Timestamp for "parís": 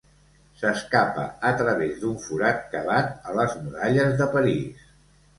4.37-4.89